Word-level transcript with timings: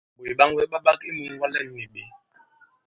Ɓòt 0.27 0.33
ɓaŋwɛ 0.37 0.63
ɓa 0.71 0.77
ɓak 0.85 1.01
i 1.09 1.11
mūŋwa 1.17 1.45
lɛ᷇n 1.53 1.71
nì 1.75 1.83
ɓě? 1.93 2.01